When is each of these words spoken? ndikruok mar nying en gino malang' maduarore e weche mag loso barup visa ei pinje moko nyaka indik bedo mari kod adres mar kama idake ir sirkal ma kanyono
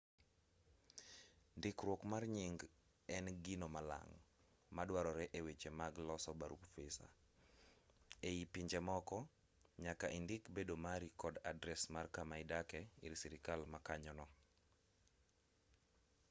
ndikruok 1.57 2.01
mar 2.11 2.23
nying 2.35 2.59
en 3.15 3.25
gino 3.45 3.67
malang' 3.75 4.13
maduarore 4.75 5.25
e 5.37 5.39
weche 5.45 5.69
mag 5.79 5.93
loso 6.07 6.31
barup 6.39 6.63
visa 6.75 7.07
ei 8.29 8.41
pinje 8.53 8.79
moko 8.89 9.17
nyaka 9.85 10.07
indik 10.17 10.43
bedo 10.55 10.73
mari 10.85 11.07
kod 11.21 11.35
adres 11.51 11.81
mar 11.93 12.05
kama 12.15 12.35
idake 12.43 12.79
ir 13.05 13.13
sirkal 13.21 13.61
ma 13.71 13.79
kanyono 13.87 14.25